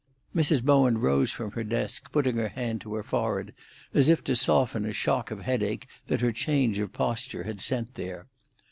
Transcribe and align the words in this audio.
Mrs. 0.35 0.63
Bowen 0.63 0.97
rose 0.97 1.29
from 1.31 1.51
her 1.51 1.63
desk, 1.63 2.11
putting 2.11 2.35
her 2.37 2.47
hand 2.49 2.81
to 2.81 2.95
her 2.95 3.03
forehead, 3.03 3.53
as 3.93 4.09
if 4.09 4.23
to 4.23 4.35
soften 4.35 4.83
a 4.83 4.93
shock 4.93 5.29
of 5.29 5.41
headache 5.41 5.85
that 6.07 6.21
her 6.21 6.31
change 6.31 6.79
of 6.79 6.91
posture 6.91 7.43
had 7.43 7.61
sent 7.61 7.93
there. 7.93 8.25